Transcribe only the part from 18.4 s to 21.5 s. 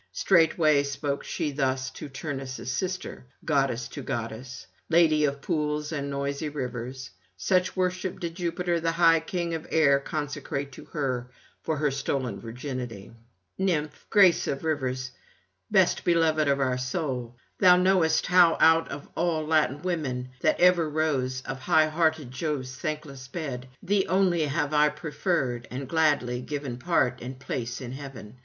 out of all the Latin women that ever rose